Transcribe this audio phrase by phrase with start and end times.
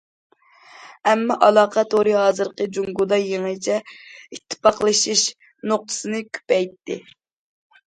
[1.09, 3.77] ئەمما ئالاقە تورى ھازىرقى جۇڭگودا يېڭىچە
[4.39, 5.29] ئىتتىپاقلىشىش
[5.75, 7.01] نۇقتىسىنى كۆپەيتتى.